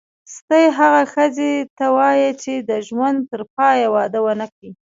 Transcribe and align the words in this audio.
ستۍ 0.35 0.65
هغه 0.79 1.01
ښځي 1.13 1.53
ته 1.77 1.85
وايي 1.97 2.31
چي 2.41 2.53
د 2.69 2.71
ژوند 2.87 3.17
ترپایه 3.31 3.87
واده 3.95 4.19
ونه 4.25 4.47
کي. 4.55 4.69